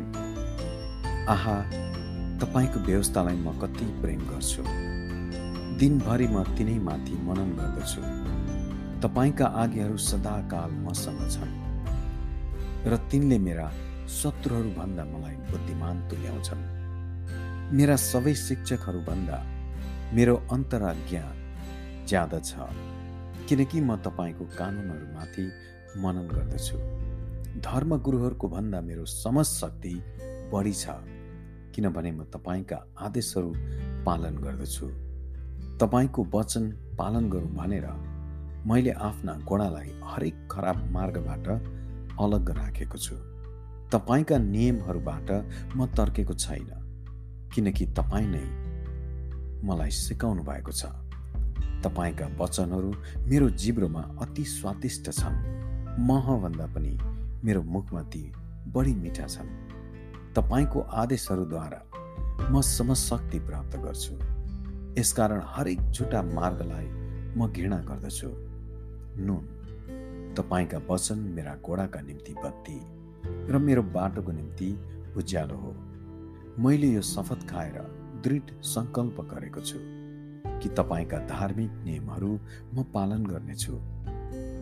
आहा 1.29 1.61
तपाईँको 2.39 2.79
व्यवस्थालाई 2.79 3.35
म 3.35 3.59
कति 3.59 3.85
प्रेम 4.01 4.19
गर्छु। 4.19 4.92
दिनभरि 5.79 6.27
म 6.27 6.43
तिनै 6.57 6.77
माथि 6.79 7.15
मनन 7.27 7.49
गर्दछु। 7.59 8.01
तपाईँका 9.03 9.45
आज्ञाहरू 9.61 9.97
सदाकाल 9.97 10.71
मसँग 10.85 11.21
छन् 11.33 11.53
र 12.87 12.97
तिनले 13.11 13.37
मेरा 13.39 13.67
शत्रुहरूभन्दा 14.09 15.03
मलाई 15.03 15.35
बुद्धिमान 15.51 15.95
तुल्याउँछन्। 16.09 16.63
मेरा 17.73 17.95
सबै 17.95 18.33
शिक्षकहरूभन्दा 18.35 19.37
मेरो 20.15 20.35
ज्ञान 21.09 21.35
ज्यादा 22.07 22.39
छ 22.39 22.51
किनकि 23.47 23.79
म 23.81 23.95
तपाईँको 24.05 24.45
कानुनहरूमाथि 24.59 25.45
मनन 26.03 26.27
गर्दछु। 26.33 26.77
धर्मगुरुहरूको 27.65 28.47
भन्दा 28.47 28.79
मेरो 28.81 29.05
समझ 29.05 29.47
शक्ति 29.47 29.93
बढी 30.53 30.73
छ 30.73 30.85
किनभने 31.73 32.11
म 32.11 32.23
तपाईँका 32.33 32.77
आदेशहरू 32.99 33.51
पालन 34.05 34.35
गर्दछु। 34.45 35.02
तपाईँको 35.79 36.23
वचन 36.33 36.63
पालन 36.97 37.29
गरौँ 37.29 37.49
भनेर 37.49 37.87
मैले 38.67 38.91
आफ्ना 38.91 39.33
घोडालाई 39.33 39.89
हरेक 40.03 40.47
खराब 40.51 40.91
मार्गबाट 40.91 41.47
अलग 42.19 42.49
राखेको 42.49 42.97
छु। 42.97 43.15
तपाईँका 43.91 44.37
नियमहरूबाट 44.37 45.29
म 45.75 45.85
तर्केको 45.85 46.33
छैन 46.33 46.69
किनकि 47.55 47.85
तपाईँ 47.85 48.27
नै 48.27 48.45
मलाई 49.67 49.91
सिकाउनु 49.91 50.43
भएको 50.43 50.71
छ। 50.71 50.85
तपाईँका 51.83 52.27
वचनहरू 52.39 52.91
मेरो 53.27 53.49
जिब्रोमा 53.49 54.01
अति 54.21 54.43
स्वादिष्ट 54.43 55.11
छन्। 55.11 55.35
महभन्दा 55.99 56.65
पनि 56.65 56.97
मेरो 57.43 57.61
मुखमा 57.63 58.01
ती 58.03 58.23
बढी 58.67 58.93
मिठा 58.95 59.27
छन्। 59.27 59.49
तपाईँको 60.35 60.79
आदेशहरूद्वारा 60.79 61.81
म 62.51 62.61
समशक्ति 62.61 63.39
प्राप्त 63.39 63.77
गर्छु। 63.77 64.32
यसकारण 64.97 65.41
हरेक 65.45 65.79
झुटा 65.91 66.21
मार्गलाई 66.21 66.87
म 67.37 67.47
घृणा 67.47 67.77
गर्दछु। 67.89 68.29
नुन 69.25 69.43
तपाईँका 70.37 70.77
वचन 70.89 71.19
मेरा 71.35 71.55
घोडाका 71.65 72.01
निम्ति 72.01 72.33
बत्ती 72.43 72.77
र 73.51 73.57
मेरो 73.57 73.83
बाटोको 73.95 74.31
निम्ति 74.31 74.69
उज्यालो 75.17 75.55
हो। 75.55 75.73
मैले 76.63 76.87
यो 76.87 77.01
शपथ 77.01 77.47
खाएर 77.49 77.77
दृढ 78.23 78.53
सङ्कल्प 78.63 79.21
गरेको 79.31 79.61
छु 79.61 79.79
कि 80.61 80.69
तपाईँका 80.77 81.19
धार्मिक 81.27 81.71
नियमहरू 81.85 82.31
म 82.73 82.83
पालन 82.93 83.25
गर्नेछु। 83.25 83.73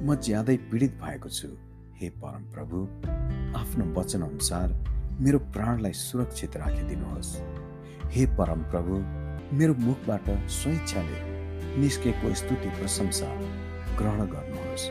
म 0.05 0.15
ज्यादै 0.15 0.57
पीडित 0.71 0.93
भएको 1.03 1.29
छु 1.29 1.47
हे 1.99 2.09
परम 2.23 2.43
प्रभु 2.53 2.77
आफ्नो 3.59 3.85
वचन 3.93 4.21
अनुसार 4.21 4.67
मेरो 5.21 5.39
प्राणलाई 5.53 5.93
सुरक्षित 5.93 6.57
राखिदिनुहोस्। 6.57 7.31
हे 8.13 8.25
परम 8.37 8.63
प्रभु 8.71 8.93
मेरो 9.53 9.73
मुखबाट 9.73 10.27
स्वेच्छाले 10.49 11.17
निस्केको 11.79 12.33
स्तुति 12.33 12.69
प्रशंसा 12.69 13.27
ग्रहण 13.97 14.19
गर्नुहोस् 14.25 14.85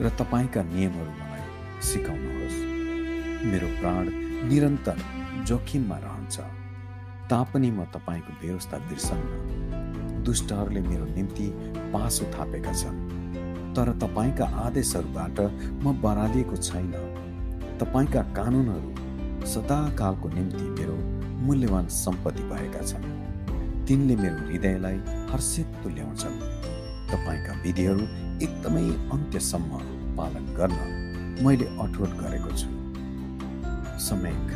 र 0.00 0.08
तपाईँका 0.10 0.62
नियमहरू 0.62 1.10
मलाई 1.10 1.82
सिकाउनुहोस्। 1.82 2.56
मेरो 3.46 3.68
प्राण 3.80 4.08
निरन्तर 4.50 4.98
जोखिममा 5.46 5.96
रहन्छ। 5.96 6.40
तापनि 7.30 7.70
म 7.70 7.84
तपाईँको 7.94 8.32
व्यवस्था 8.42 8.78
बिर्सन्न। 8.78 10.22
दुष्टहरूले 10.22 10.80
मेरो 10.80 11.04
निम्ति 11.04 11.46
पासो 11.94 12.24
थापेका 12.24 12.72
छन्। 12.72 12.98
तर 13.74 13.92
तपाईँका 14.02 14.46
आदेशहरूबाट 14.66 15.38
म 15.84 15.94
बरालिएको 16.02 16.56
छैन। 16.56 16.90
तपाईँका 17.78 18.22
कानुनहरू 18.34 19.46
सदाकालको 19.46 20.28
निम्ति 20.28 20.64
मेरो 20.74 20.96
मूल्यवान 21.46 21.86
सम्पत्ति 21.86 22.42
भएका 22.42 22.82
छन्। 22.82 23.25
तिनले 23.88 24.14
मेरो 24.16 24.38
हृदयलाई 24.46 24.96
हर्षित 25.30 25.66
तुल्याउँछन् 25.82 26.38
तपाईँका 27.10 27.52
विधिहरू 27.64 28.04
एकदमै 28.44 28.82
अन्त्यसम्म 29.14 29.78
पालन 30.18 30.46
गर्न 30.56 30.78
मैले 31.44 31.66
अठोट 31.84 32.16
गरेको 32.22 32.50
छु। 32.60 32.68
समेक 34.06 34.48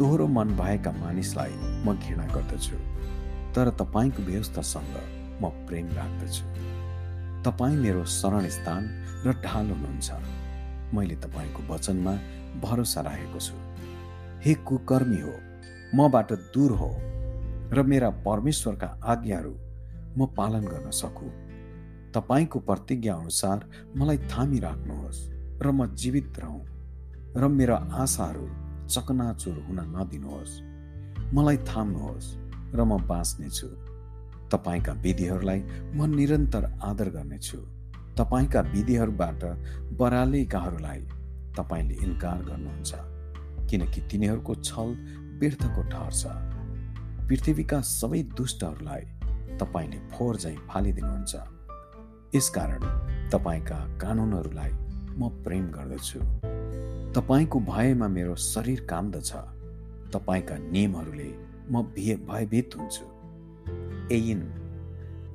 दोहोरो 0.00 0.26
मन 0.36 0.56
भएका 0.56 0.92
मानिसलाई 1.04 1.52
म 1.84 1.96
घृणा 2.00 2.26
गर्दछु 2.34 2.76
तर 3.54 3.70
तपाईँको 3.80 4.22
व्यवस्थासँग 4.22 4.96
म 5.42 5.52
प्रेम 5.68 5.92
राख्दछु। 5.92 6.44
तपाईँ 7.44 7.76
मेरो 7.76 8.04
शरण 8.18 8.48
स्थान 8.48 8.82
र 9.26 9.32
ढाल 9.44 9.70
हुनुहुन्छ। 9.70 10.08
मैले 10.96 11.16
तपाईँको 11.24 11.72
वचनमा 11.72 12.14
भरोसा 12.62 13.00
राखेको 13.00 13.40
छु। 13.40 13.56
हे 14.44 14.54
कुकर्मी 14.68 15.20
हो 15.20 15.34
मबाट 15.94 16.32
दूर 16.54 16.72
हो। 16.80 16.90
र 17.72 17.82
मेरा 17.82 18.10
परमेश्वरका 18.10 19.00
आज्ञाहरू 19.04 19.54
म 20.18 20.26
पालन 20.26 20.64
गर्न 20.64 20.90
सकु। 20.90 21.26
तपाईँको 22.14 22.58
प्रतिज्ञा 22.58 23.14
अनुसार 23.14 23.70
मलाई 23.96 24.18
थामी 24.18 24.58
राख्नुहोस् 24.58 25.30
र 25.62 25.70
म 25.70 25.86
जीवित 25.94 26.38
रहँ 26.38 26.62
र 27.36 27.48
मेरा 27.48 27.76
आशाहरू 27.76 28.46
चकनाचुर 28.88 29.56
हुन 29.68 29.80
नदिनुहोस्। 29.96 30.62
मलाई 31.34 31.56
थाम्नुहोस् 31.56 32.36
र 32.74 32.84
म 32.84 32.98
बाँच्नेछु। 33.06 33.68
तपाईँका 34.50 34.92
विधिहरूलाई 34.92 35.60
म 35.94 36.04
निरन्तर 36.14 36.64
आदर 36.82 37.08
गर्नेछु। 37.08 37.58
तपाईँका 38.16 38.60
विधिहरूबाट 38.60 39.44
बरालेकाहरूलाई 39.98 41.00
तपाईँले 41.56 41.94
इन्कार 41.94 42.38
गर्नुहुन्छ 42.42 42.94
किनकि 43.70 44.00
तिनीहरूको 44.00 44.54
छल 44.54 44.88
व्यर्थको 45.40 45.82
ठहर्छ 45.82 46.53
पृथ्वीका 47.28 47.80
सबै 47.80 48.22
दुष्टहरूलाई 48.22 49.00
तपाईँले 49.58 49.98
फोहोर 50.12 50.36
झैँ 50.36 50.56
फालिदिनुहुन्छ 50.68 51.34
यसकारण 52.34 52.82
तपाईँका 53.30 53.78
कानुनहरूलाई 53.98 54.72
म 55.18 55.28
प्रेम 55.44 55.64
गर्दछु। 55.70 56.20
तपाईँको 57.14 57.60
भयमा 57.60 58.08
मेरो 58.08 58.34
शरीर 58.34 58.80
कान्दछ 58.90 59.32
तपाईँका 60.12 60.56
नियमहरूले 60.58 61.30
म 61.70 61.82
भयभीत 62.28 62.76
हुन्छु। 62.76 63.04
एइन 64.14 64.40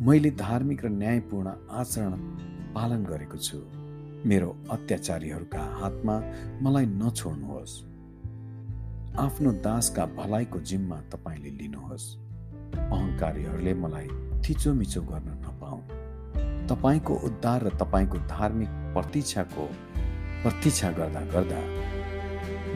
मैले 0.01 0.31
धार्मिक 0.31 0.85
र 0.85 0.89
न्यायपूर्ण 0.89 1.47
आचरण 1.71 2.13
पालन 2.75 3.03
गरेको 3.03 3.37
छु। 3.37 3.57
मेरो 4.25 4.55
अत्याचारीहरूका 4.69 5.63
हातमा 5.81 6.15
मलाई 6.61 6.85
नछोड्नुहोस्। 6.85 7.88
आफ्नो 9.17 9.51
दासका 9.51 10.05
भलाइको 10.05 10.59
जिम्मा 10.59 11.01
तपाईँले 11.01 11.49
लिनुहोस्। 11.49 12.15
अहङ्कारीहरूले 12.77 13.73
मलाई 13.73 14.07
थिचोमिचो 14.41 15.01
गर्न 15.01 15.29
नपाऊ 15.45 15.77
तपाईँको 16.67 17.13
उद्धार 17.13 17.63
र 17.63 17.69
तपाईँको 17.69 18.17
धार्मिक 18.17 18.69
प्रतीक्षाको 18.69 19.65
प्रतीक्षा 20.43 20.91
गर्दा 20.91 21.21
गर्दा 21.21 21.59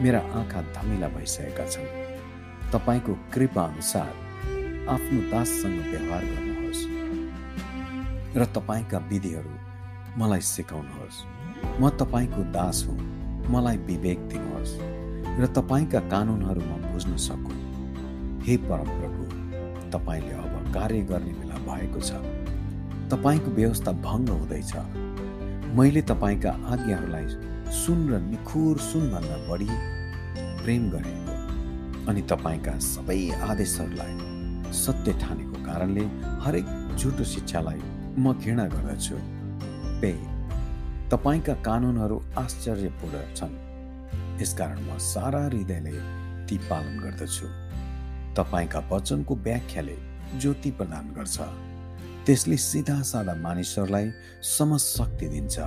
मेरा 0.02 0.18
आँखा 0.18 0.62
धमिला 0.62 1.08
भइसकेका 1.08 1.66
छन्। 1.66 1.88
तपाईँको 2.72 3.14
कृपा 3.34 3.62
अनुसार 3.62 4.12
आफ्नो 4.88 5.20
दाससँग 5.30 5.80
व्यवहार 5.80 6.24
गर्नुहोस् 6.24 6.82
र 8.36 8.44
तपाईँका 8.44 8.98
विधिहरू 8.98 9.54
मलाई 10.18 10.40
सिकाउनुहोस्। 10.40 11.24
म 11.80 11.88
तपाईँको 11.88 12.42
दास 12.52 12.84
हुँ। 12.88 12.98
मलाई 13.50 13.76
विवेक 13.76 14.18
दिनुहोस्। 14.28 14.93
र 15.40 15.46
तपाईँका 15.56 16.00
कानुनहरू 16.10 16.60
म 16.60 16.72
बुझ्न 16.92 17.16
सकु 17.18 17.52
हे 18.46 18.56
परमप्रभु 18.66 19.22
तपाईँले 19.90 20.34
अब 20.42 20.54
कार्य 20.74 21.00
गर्ने 21.10 21.32
बेला 21.38 21.56
भएको 21.66 22.00
छ। 22.00 22.20
तपाईँको 23.10 23.50
व्यवस्था 23.50 23.92
भङ्ग 24.06 24.28
हुँदैछ। 24.30 24.72
मैले 25.78 26.02
तपाईँका 26.02 26.50
आज्ञाहरूलाई 26.72 27.26
सुन 27.74 27.98
र 28.10 28.20
निखुर 28.30 28.78
सुनभन्दा 28.78 29.36
बढी 29.48 29.70
प्रेम 30.62 30.82
गरेको 30.90 31.34
अनि 32.10 32.22
तपाईँका 32.30 32.78
सबै 32.84 33.18
आदेशहरूलाई 33.50 34.72
सत्य 34.84 35.12
ठानेको 35.22 35.64
कारणले 35.66 36.04
हरेक 36.44 36.66
झुटो 36.98 37.24
शिक्षालाई 37.34 37.80
म 38.18 38.32
घृणा 38.38 38.66
गर्दछु। 38.74 39.16
पे 40.00 40.14
तपाईँका 41.10 41.54
कानुनहरू 41.66 42.22
आश्चर्यपूर्ण 42.38 43.26
छन्। 43.36 43.63
यसकारण 44.40 44.78
म 44.78 44.98
सारा 44.98 45.44
हृदयले 45.44 45.96
ती 46.46 46.58
पालन 46.58 46.94
गर्दछु। 47.00 47.46
तपाईँका 48.36 48.80
वचनको 48.90 49.34
व्याख्याले 49.36 49.96
ज्योति 50.40 50.70
प्रदान 50.70 51.06
गर्छ। 51.16 51.36
त्यसले 52.26 52.56
सिधा 52.56 53.02
सादा 53.02 53.34
मानिसहरूलाई 53.34 54.10
समशक्ति 54.42 55.28
दिन्छ। 55.28 55.58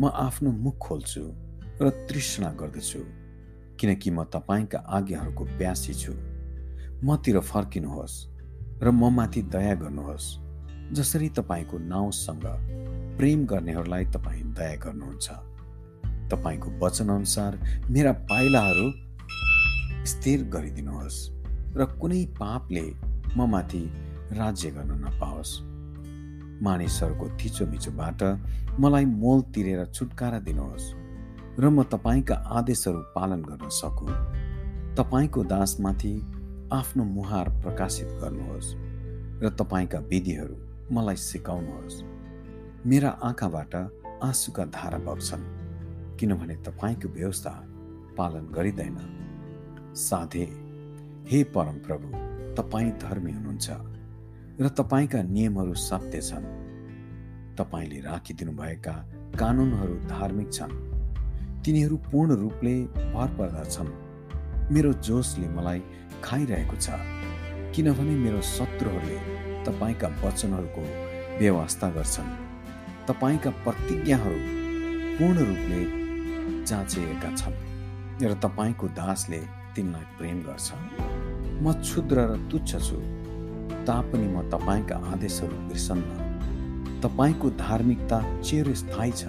म 0.00 0.10
आफ्नो 0.14 0.50
मुख 0.50 0.76
खोल्छु 0.78 1.22
र 1.82 1.90
तृष्णा 2.08 2.50
गर्दछु 2.52 3.02
किनकि 3.78 4.10
म 4.10 4.24
तपाईँका 4.24 4.78
आज्ञाहरूको 4.78 5.44
प्यासी 5.44 5.94
छु। 5.94 6.12
मतिर 7.04 7.40
फर्किनुहोस् 7.40 8.16
र 8.82 8.90
म 8.90 9.10
माथि 9.14 9.42
दया 9.42 9.74
गर्नुहोस् 9.74 10.28
जसरी 10.92 11.28
तपाईँको 11.28 11.78
नाउँसँग 11.78 12.44
प्रेम 13.18 13.46
गर्नेहरूलाई 13.46 14.04
तपाईँ 14.04 14.42
दया 14.42 14.76
गर्नुहुन्छ। 14.76 15.28
तपाईँको 16.30 16.70
वचनअनुसार 16.78 17.52
मेरा 17.90 18.12
पाइलाहरू 18.12 18.86
स्थिर 20.06 20.42
गरिदिनुहोस् 20.44 21.18
र 21.76 21.84
कुनै 22.00 22.24
पापले 22.24 22.84
म 23.36 23.46
माथि 23.46 23.82
राज्य 24.32 24.70
गर्न 24.70 24.92
नपाओस्। 25.04 25.52
मानिसहरूको 26.62 27.26
थिचोमिचोबाट 27.38 28.22
मलाई 28.80 29.04
मोल 29.04 29.40
तिरेर 29.54 29.84
छुटकारा 29.86 30.38
दिनुहोस् 30.38 30.92
र 31.58 31.68
म 31.68 31.82
तपाईँका 31.82 32.34
आदेशहरू 32.34 33.00
पालन 33.14 33.42
गर्न 33.42 33.68
सकु। 33.68 34.06
तपाईँको 34.96 35.44
दासमाथि 35.44 36.14
आफ्नो 36.72 37.04
मुहार 37.04 37.48
प्रकाशित 37.48 38.08
गर्नुहोस् 38.22 38.74
र 39.42 39.50
तपाईँका 39.50 39.98
विधिहरू 39.98 40.56
मलाई 40.94 41.16
सिकाउनुहोस्। 41.16 42.02
मेरा 42.86 43.10
आँखाबाट 43.22 43.74
आँसुका 44.22 44.64
धारा 44.64 44.98
बग्छन्। 44.98 45.67
किनभने 46.18 46.54
तपाईँको 46.56 47.08
व्यवस्था 47.08 47.50
पालन 48.18 48.46
गरिँदैन। 48.52 48.96
साधे 49.94 50.44
हे 51.30 51.44
परमप्रभु 51.44 52.08
तपाईँ 52.54 52.90
धर्मी 52.90 53.32
हुनुहुन्छ 53.32 53.70
र 54.60 54.68
तपाईँका 54.68 55.22
नियमहरू 55.22 55.74
सत्य 55.74 56.20
छन्। 56.20 56.46
तपाईँले 57.58 58.00
राखिदिनुभएका 58.00 58.92
कानुनहरू 59.38 59.94
धार्मिक 59.94 60.52
छन्। 60.52 60.72
तिनीहरू 61.64 61.96
पूर्ण 61.96 62.34
रूपले 62.34 62.74
भर 62.84 63.28
पर्दा 63.38 63.64
छन्। 63.64 63.88
मेरो 64.72 64.92
जोसले 64.92 65.48
मलाई 65.48 65.82
खाइरहेको 66.24 66.76
छ 66.76 66.88
किनभने 67.74 68.14
मेरो 68.16 68.40
शत्रुहरूले 68.42 69.18
तपाईँका 69.64 70.08
वचनहरूको 70.24 70.82
व्यवस्था 71.38 71.90
गर्छन्। 71.90 72.36
तपाईँका 73.08 73.50
प्रतिज्ञाहरू 73.50 74.38
पूर्ण 75.18 75.38
रूपले 75.38 75.97
जाँचिएका 76.68 77.30
छन् 77.36 77.56
र 78.22 78.34
तपाईँको 78.44 78.86
दासले 78.88 79.40
तिनलाई 79.74 80.06
प्रेम 80.18 80.38
गर्छ। 80.42 80.68
म 81.62 81.72
क्षुद्र 81.72 82.18
र 82.30 82.36
तुच्छ 82.50 82.70
छु। 82.76 82.96
तापनि 83.86 84.28
म 84.28 84.42
तपाईँका 84.50 84.96
आदेशहरू 85.12 85.56
बिर्सन्न। 85.68 87.00
तपाईँको 87.02 87.50
धार्मिकता 87.50 88.18
चिरस्थायी 88.42 89.12
छ 89.12 89.24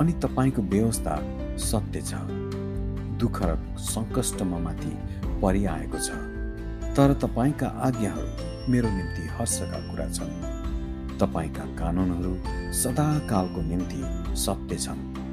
अनि 0.00 0.12
तपाईँको 0.22 0.62
व्यवस्था 0.62 1.14
सत्य 1.58 2.00
छ। 2.00 2.12
दुःख 3.18 3.42
र 3.42 3.50
सङ्कष्टमा 3.78 4.58
माथि 4.58 4.92
परिआएको 5.42 5.98
छ। 5.98 6.08
तर 6.96 7.14
तपाईँका 7.22 7.68
आज्ञाहरू 7.86 8.70
मेरो 8.72 8.88
निम्ति 8.88 9.22
हर्षका 9.36 9.78
कुरा 9.90 10.08
छन्। 10.08 11.18
तपाईँका 11.18 11.64
कानुनहरू 11.78 12.32
सदाकालको 12.72 13.60
निम्ति 13.62 14.00
सत्य 14.36 14.76
छन्। 14.78 15.27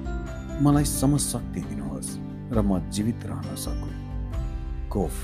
मलाई 0.61 0.85
समशक्ति 0.85 1.61
दिनुहोस् 1.61 2.09
र 2.55 2.61
म 2.61 2.79
जीवित 2.89 3.25
रहन 3.25 3.55
सकु। 3.55 3.87
कोफ 4.89 5.15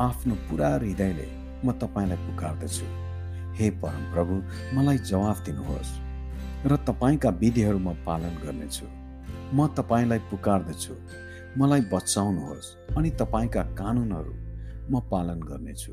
आफ्नो 0.00 0.34
पुरा 0.50 0.68
हृदयले 0.74 1.26
म 1.64 1.72
तपाईँलाई 1.72 2.18
पुकार्दछु। 2.26 2.86
हे 3.58 3.70
परम 3.70 4.02
प्रभु 4.12 4.34
मलाई 4.76 4.98
जवाफ 4.98 5.44
दिनुहोस् 5.46 5.92
र 6.66 6.76
तपाईँका 6.82 7.30
विधिहरू 7.42 7.78
म 7.78 7.94
पालन 8.06 8.34
गर्नेछु। 8.42 8.86
म 9.54 9.66
तपाईँलाई 9.78 10.18
पुकार्दछु 10.30 10.94
मलाई 11.58 11.80
बचाउनुहोस् 11.92 12.74
अनि 12.96 13.10
तपाईँका 13.10 13.62
कानुनहरू 13.78 14.34
म 14.90 15.00
पालन 15.10 15.40
गर्नेछु। 15.46 15.92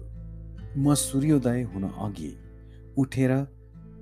म 0.77 0.93
सूर्योदय 0.95 1.61
हुन 1.73 1.83
अघि 1.83 2.31
उठेर 2.97 3.31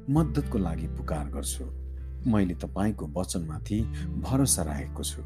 मद्दतको 0.09 0.57
लागि 0.57 0.87
पुकार 0.87 1.25
गर्छु। 1.27 1.80
मैले 2.27 2.53
तपाईँको 2.53 3.09
वचनमाथि 3.17 3.81
भरोसा 4.21 4.63
राखेको 4.63 5.03
छु। 5.03 5.21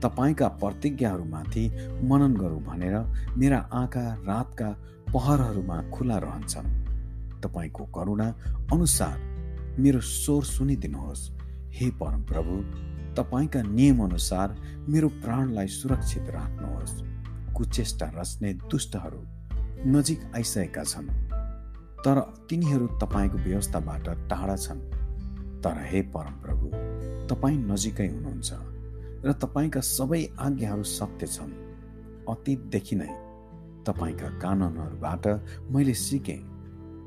तपाईँका 0.00 0.48
प्रतिज्ञाहरूमाथि 0.48 1.64
मनन 2.04 2.34
गरौँ 2.34 2.62
भनेर 2.62 2.96
मेरा 3.36 3.58
आँखा 3.72 4.14
रातका 4.14 4.68
पहरहरूमा 5.14 5.82
खुला 5.90 6.18
रहन्छन्। 6.18 6.68
तपाईँको 7.40 7.84
करुणा 7.84 8.28
अनुसार 8.72 9.18
मेरो 9.78 10.00
स्वर 10.00 10.42
सुनिदिनुहोस्। 10.44 11.30
हे 11.72 11.90
परम 11.90 12.22
प्रभु 12.22 12.54
तपाईँका 13.16 13.62
नियमअनुसार 13.62 14.56
मेरो 14.88 15.08
प्राणलाई 15.08 15.66
सुरक्षित 15.66 16.30
राख्नुहोस्। 16.30 17.02
कुचेष्टा 17.56 18.06
रच्ने 18.16 18.52
दुष्टहरू 18.54 19.22
नजिक 19.86 20.20
आइसकेका 20.34 20.84
छन् 20.84 21.08
तर 22.00 22.20
तिनीहरू 22.50 22.86
तपाईँको 22.86 23.38
व्यवस्थाबाट 23.38 24.08
टाढा 24.30 24.56
छन्। 24.56 24.99
तर 25.64 25.76
हे 25.86 26.02
परम 26.02 26.34
प्रभु 26.44 26.66
तपाईँ 27.28 27.58
नजिकै 27.58 28.08
हुनुहुन्छ 28.08 28.50
र 29.24 29.32
तपाईँका 29.32 29.80
सबै 29.80 30.22
आज्ञाहरू 30.40 30.82
सत्य 30.82 31.26
छन्। 31.26 31.52
अतीतदेखि 32.28 32.96
नै 32.96 33.12
तपाईँका 33.86 34.28
कानुनहरूबाट 34.38 35.26
मैले 35.70 35.94
सिकेँ 35.94 36.40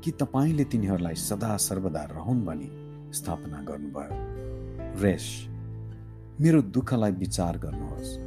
कि 0.04 0.10
तपाईँले 0.10 0.64
तिनीहरूलाई 0.64 1.14
सदा 1.14 1.56
सर्वदा 1.56 2.02
रहन् 2.12 2.44
भनी 2.46 2.68
स्थापना 3.12 3.58
गर्नुभयो। 3.62 5.02
रेस 5.02 5.26
मेरो 6.40 6.62
दुःखलाई 6.62 7.12
विचार 7.12 7.58
गर्नुहोस् 7.58 8.18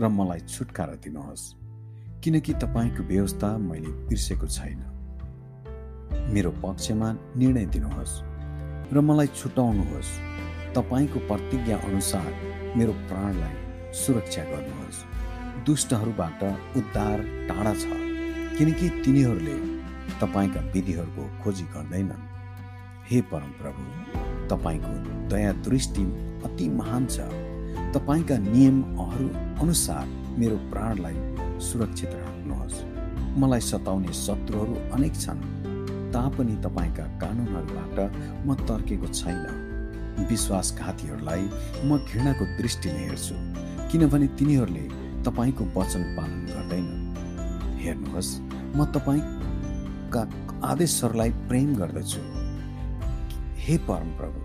र 0.00 0.08
मलाई 0.08 0.40
छुटकारा 0.48 0.94
दिनुहोस् 0.94 1.44
किनकि 2.24 2.52
तपाईँको 2.54 3.02
व्यवस्था 3.02 3.58
मैले 3.58 3.92
बिर्सेको 4.08 4.46
छैन। 4.46 4.80
मेरो 6.32 6.50
पक्षमा 6.50 7.08
निर्णय 7.36 7.66
दिनुहोस्। 7.66 8.31
र 8.92 9.00
मलाई 9.00 9.26
छुटाउनुहोस्। 9.26 10.10
तपाईँको 10.76 11.18
प्रतिज्ञा 11.28 11.76
अनुसार 11.88 12.30
मेरो 12.76 12.92
प्राणलाई 13.08 13.54
सुरक्षा 13.94 14.42
गर्नुहोस्। 14.42 14.98
दुष्टहरूबाट 15.66 16.42
उद्धार 16.76 17.18
टाढा 17.48 17.74
छ 17.74 17.86
किनकि 18.58 18.88
तिनीहरूले 19.04 19.56
तपाईँका 20.20 20.60
विधिहरूको 20.74 21.24
खोजी 21.44 21.64
गर्दैनन्। 21.74 22.24
हे 23.08 23.20
परमप्रभु 23.32 23.82
तपाईँको 24.50 24.92
दया 25.28 25.52
दृष्टि 25.66 26.04
अति 26.44 26.68
महान 26.68 27.06
छ। 27.06 27.16
तपाईँका 27.96 28.36
नियमहरू 28.38 29.28
अनुसार 29.62 30.06
मेरो 30.38 30.56
प्राणलाई 30.70 31.16
सुरक्षित 31.60 32.12
राख्नुहोस्। 32.12 32.76
मलाई 33.40 33.60
सताउने 33.60 34.12
शत्रुहरू 34.12 34.74
अनेक 34.92 35.14
छन्। 35.16 35.61
तापनि 36.14 36.56
तपाईँका 36.64 37.04
कानुनहरूबाट 37.20 37.98
म 38.46 38.54
तर्केको 38.68 39.08
छैन। 39.20 39.44
विश्वासघातीहरूलाई 40.30 41.44
म 41.84 41.96
घृणाको 41.98 42.44
दृष्टिले 42.58 43.00
हेर्छु 43.08 43.34
किनभने 43.92 44.26
तिनीहरूले 44.38 44.84
तपाईँको 45.26 45.64
वचन 45.76 46.02
पालन 46.16 46.40
गर्दैनन् 46.52 47.78
हेर्नुहोस् 47.82 48.32
म 48.76 48.84
तपाईँका 48.94 50.22
आदेशहरूलाई 50.70 51.30
प्रेम 51.48 51.74
गर्दछु। 51.76 52.22
हे 53.64 53.76
परमप्रभु 53.88 54.40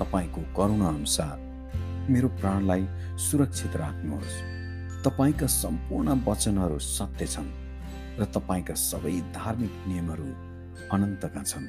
तपाईँको 0.00 0.40
करुणा 0.56 0.88
अनुसार 0.88 1.36
मेरो 2.10 2.28
प्राणलाई 2.40 2.82
सुरक्षित 3.26 3.76
राख्नुहोस्। 3.76 4.36
तपाईँका 5.04 5.46
सम्पूर्ण 5.46 6.08
वचनहरू 6.26 6.78
सत्य 6.78 7.26
छन् 7.26 7.50
र 8.18 8.24
तपाईँका 8.34 8.74
सबै 8.74 9.14
धार्मिक 9.34 9.74
नियमहरू 9.88 10.28
अनन्तका 10.92 11.42
छन्। 11.42 11.66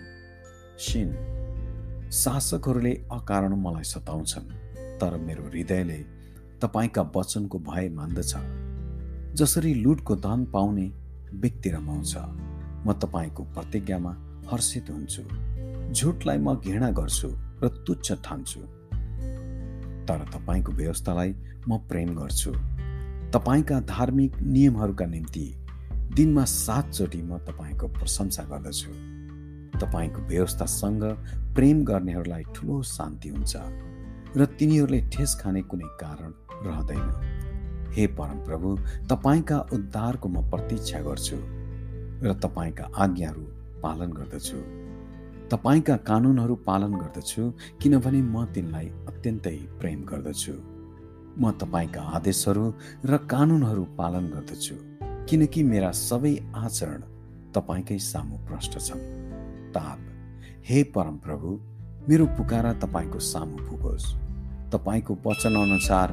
सिन 0.79 1.09
शासकहरूले 2.11 2.93
अकारण 3.11 3.53
मलाई 3.55 3.83
सताउँछन् 3.83 4.51
तर 4.99 5.17
मेरो 5.17 5.43
हृदयले 5.43 5.99
तपाईँका 6.61 7.01
वचनको 7.15 7.59
भय 7.59 7.89
मान्दछ। 7.89 8.33
जसरी 9.35 9.73
लुटको 9.73 10.15
धन 10.15 10.45
पाउने 10.45 10.91
व्यक्ति 11.33 11.69
रमाउँछ 11.69 12.15
म 12.87 12.93
तपाईँको 12.93 13.43
प्रतिज्ञामा 13.43 14.11
हर्षित 14.51 14.89
हुन्छु 14.89 15.23
झुटलाई 15.93 16.37
म 16.37 16.55
घृणा 16.55 16.89
गर्छु 16.91 17.29
र 17.63 17.67
तुच्छ 17.87 18.11
ठान्छु। 18.11 18.59
तर 20.07 20.25
तपाईँको 20.33 20.71
व्यवस्थालाई 20.71 21.35
म 21.67 21.77
प्रेम 21.77 22.15
गर्छु। 22.15 22.51
तपाईँका 23.31 23.79
धार्मिक 23.79 24.41
नियमहरूका 24.41 25.05
निम्ति 25.05 25.62
दिनमा 26.15 26.45
सातचोटि 26.45 27.21
म 27.21 27.37
तपाईँको 27.37 27.87
प्रशंसा 27.87 28.43
गर्दछु। 28.43 28.91
तपाईँको 29.81 30.21
व्यवस्थासँग 30.21 31.03
प्रेम 31.55 31.83
गर्नेहरूलाई 31.83 32.43
ठुलो 32.55 32.81
शान्ति 32.81 33.29
हुन्छ 33.29 33.53
र 34.37 34.45
तिनीहरूले 34.59 34.99
ठेस 35.13 35.35
खाने 35.41 35.61
कुनै 35.61 35.87
कारण 36.01 36.31
रहँदैन। 36.65 37.09
हे 37.95 38.07
परमप्रभु 38.07 38.69
तपाईँका 39.09 39.57
उद्धारको 39.73 40.27
म 40.29 40.41
प्रतीक्षा 40.49 40.99
गर्छु 41.01 41.37
र 42.23 42.33
तपाईँका 42.43 42.85
आज्ञाहरू 42.95 43.45
पालन 43.81 44.13
गर्दछु। 44.13 44.57
तपाईँका 45.49 45.95
कानुनहरू 45.97 46.55
पालन 46.69 46.93
गर्दछु 46.93 47.51
किनभने 47.81 48.21
म 48.21 48.45
तिनलाई 48.53 48.87
अत्यन्तै 49.09 49.57
प्रेम 49.81 49.99
गर्दछु। 50.05 50.53
म 51.41 51.51
तपाईँका 51.51 52.01
आदेशहरू 52.01 52.65
र 53.05 53.17
कानुनहरू 53.17 53.83
पालन 53.97 54.25
गर्दछु। 54.29 54.92
किनकि 55.29 55.63
मेरा 55.63 55.91
सबै 55.91 56.33
आचरण 56.55 57.01
तपाईँकै 57.55 57.97
सामु 57.99 58.37
प्रष्ट 58.47 58.73
छन्। 58.79 59.03
ताप 59.71 59.99
हे 60.67 60.83
परमप्रभु 60.95 61.49
मेरो 62.09 62.25
पुकारा 62.37 62.73
तपाईँको 62.73 63.19
सामु 63.19 63.57
पुगोस् 63.67 64.07
तपाईँको 64.73 65.13
वचन 65.25 65.55
अनुसार 65.55 66.11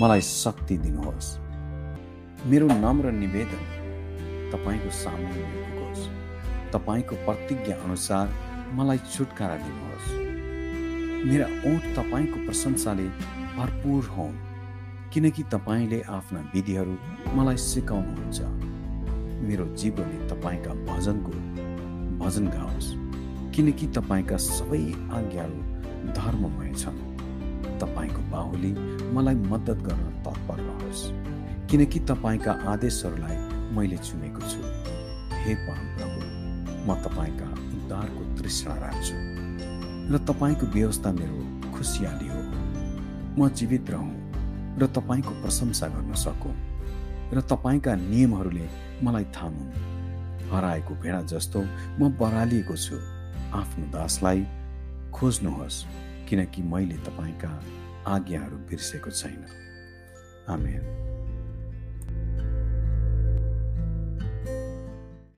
मलाई 0.00 0.20
शक्ति 0.20 0.76
दिनुहोस्। 0.78 1.28
मेरो 2.46 2.66
नम्र 2.84 3.10
निवेदन 3.12 3.64
तपाईँको 4.52 4.90
सामु 4.94 5.28
पुगोस् 5.64 6.08
तपाईँको 6.72 7.14
प्रतिज्ञा 7.26 7.76
अनुसार 7.84 8.26
मलाई 8.74 8.98
छुटकारा 9.12 9.56
दिनुहोस्। 9.56 10.08
मेरा 11.28 11.46
ओठ 11.70 11.82
तपाईँको 11.98 12.46
प्रशंसाले 12.46 13.08
भरपुर 13.58 14.02
हुन्। 14.14 14.51
किनकि 15.12 15.42
तपाईँले 15.42 16.00
आफ्ना 16.00 16.40
विधिहरू 16.54 16.96
मलाई 17.34 17.56
सिकाउनुहुन्छ। 17.56 18.40
मेरो 19.48 19.76
जीवनले 19.76 20.28
तपाईँका 20.28 20.70
भजनको 20.70 21.32
भजन 22.24 22.46
गाओस्। 22.46 22.92
किनकि 23.56 23.86
तपाईँका 23.86 24.36
सबै 24.36 24.92
आज्ञाहरू 24.92 25.58
धर्ममय 26.12 26.74
छन्। 26.74 27.12
तपाईँको 27.78 28.30
बाहुली 28.30 28.72
मलाई 29.12 29.34
मद्दत 29.34 29.74
गर्न 29.74 30.22
तत्पर 30.24 30.54
रहोस्। 30.54 31.10
किनकि 31.70 32.00
तपाईँका 32.00 32.52
आदेशहरूलाई 32.52 33.36
मैले 33.76 33.96
चुनेको 33.96 34.40
छु। 34.40 34.60
हे 35.34 35.54
परमप्रभु 35.54 36.20
म 36.90 36.94
तपाईँका 36.94 37.44
उद्धारको 37.44 38.42
तृष्णा 38.42 38.74
राख्छु। 38.74 39.14
र 40.14 40.18
तपाईँको 40.18 40.66
व्यवस्था 40.66 41.12
मेरो 41.12 41.70
खुसियाली 41.78 42.28
हो। 42.28 42.42
म 43.42 43.48
जीवित 43.48 43.90
रहँ। 43.90 44.21
र 44.78 44.86
तपाईँको 44.86 45.30
प्रशंसा 45.30 45.86
गर्न 45.88 46.14
सकौँ 46.14 46.54
र 47.32 47.40
तपाईँका 47.40 47.94
नियमहरूले 47.94 48.68
मलाई 49.02 49.24
थामुन्। 49.24 49.72
हराएको 50.52 50.94
भेडा 50.94 51.22
जस्तो 51.22 51.60
म 51.98 52.10
बरालिएको 52.20 52.76
छु। 52.76 52.96
आफ्नो 53.52 53.86
दासलाई 53.92 54.46
खोज्नुहोस् 55.12 55.84
किनकि 56.28 56.62
मैले 56.62 56.96
तपाईँका 56.96 57.52
आज्ञाहरू 58.06 58.56
बिर्सेको 58.56 59.10
छैन। 59.10 59.44
आमेन। 60.48 61.11